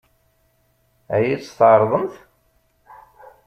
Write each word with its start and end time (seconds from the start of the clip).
Ad 1.15 1.21
iyi-tt-tɛeṛḍemt? 1.23 2.15